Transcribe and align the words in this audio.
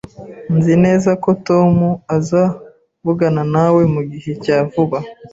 Nzi 0.55 0.73
neza 0.85 1.11
ko 1.23 1.29
Tom 1.47 1.73
azavugana 2.17 3.41
nawe 3.53 3.81
mugihe 3.93 4.31
cya 4.43 4.57
vuba 4.71 4.97